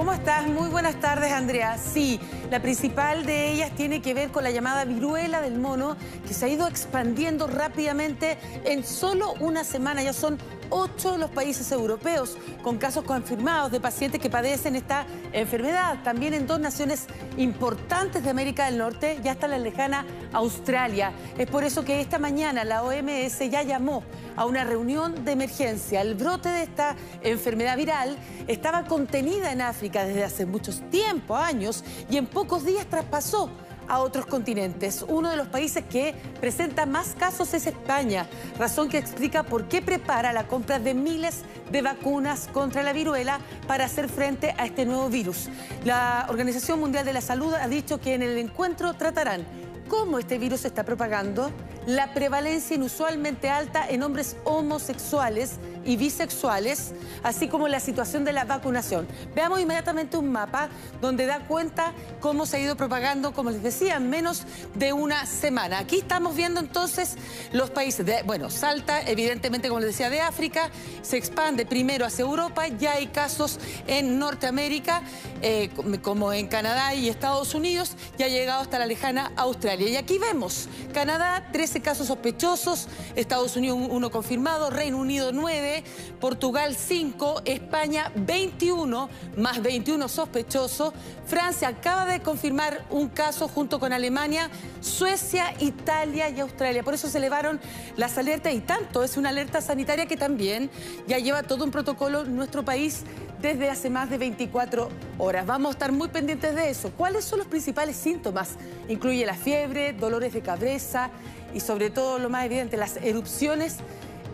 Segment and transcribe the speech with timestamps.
[0.00, 0.46] ¿Cómo estás?
[0.46, 1.76] Muy buenas tardes, Andrea.
[1.76, 2.18] Sí,
[2.50, 5.94] la principal de ellas tiene que ver con la llamada viruela del mono,
[6.26, 10.02] que se ha ido expandiendo rápidamente en solo una semana.
[10.02, 10.38] Ya son
[10.70, 16.02] ocho los países europeos con casos confirmados de pacientes que padecen esta enfermedad.
[16.02, 17.06] También en dos naciones
[17.36, 21.12] importantes de América del Norte, ya está la lejana Australia.
[21.36, 24.02] Es por eso que esta mañana la OMS ya llamó
[24.36, 26.00] a una reunión de emergencia.
[26.00, 31.84] El brote de esta enfermedad viral estaba contenida en África desde hace muchos tiempo, años,
[32.08, 33.50] y en pocos días traspasó
[33.90, 35.04] a otros continentes.
[35.06, 38.26] Uno de los países que presenta más casos es España,
[38.56, 43.40] razón que explica por qué prepara la compra de miles de vacunas contra la viruela
[43.66, 45.48] para hacer frente a este nuevo virus.
[45.84, 49.44] La Organización Mundial de la Salud ha dicho que en el encuentro tratarán
[49.88, 51.50] cómo este virus se está propagando,
[51.86, 58.44] la prevalencia inusualmente alta en hombres homosexuales y bisexuales, así como la situación de la
[58.44, 59.08] vacunación.
[59.34, 60.68] Veamos inmediatamente un mapa
[61.00, 65.24] donde da cuenta cómo se ha ido propagando, como les decía, en menos de una
[65.26, 65.78] semana.
[65.78, 67.16] Aquí estamos viendo entonces
[67.52, 70.70] los países, de, bueno, salta evidentemente, como les decía, de África,
[71.02, 75.02] se expande primero hacia Europa, ya hay casos en Norteamérica,
[75.42, 75.70] eh,
[76.02, 79.88] como en Canadá y Estados Unidos, ya ha llegado hasta la lejana Australia.
[79.88, 85.84] Y aquí vemos Canadá, 13 casos sospechosos, Estados Unidos uno confirmado, Reino Unido 9,
[86.18, 90.92] Portugal 5, España 21, más 21 sospechosos.
[91.26, 96.82] Francia acaba de confirmar un caso junto con Alemania, Suecia, Italia y Australia.
[96.82, 97.60] Por eso se elevaron
[97.96, 99.04] las alertas y tanto.
[99.04, 100.70] Es una alerta sanitaria que también
[101.06, 103.04] ya lleva todo un protocolo nuestro país
[103.40, 104.88] desde hace más de 24
[105.18, 105.46] horas.
[105.46, 106.92] Vamos a estar muy pendientes de eso.
[106.96, 108.56] ¿Cuáles son los principales síntomas?
[108.88, 111.10] Incluye la fiebre, dolores de cabeza
[111.54, 113.78] y sobre todo lo más evidente, las erupciones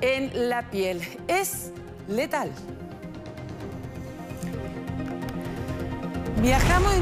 [0.00, 1.00] en la piel.
[1.28, 1.70] Es
[2.08, 2.50] letal.
[6.42, 6.92] Viajamos